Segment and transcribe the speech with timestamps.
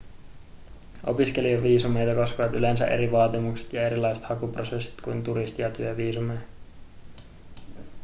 [1.07, 6.41] opiskelijaviisumeita koskevat yleensä eri vaatimukset ja erilaiset hakuprosessit kuin turisti- ja työviisumeja